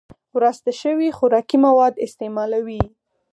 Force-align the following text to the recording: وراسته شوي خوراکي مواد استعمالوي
وراسته 0.35 0.71
شوي 0.81 1.09
خوراکي 1.17 1.57
مواد 1.65 1.93
استعمالوي 2.05 2.81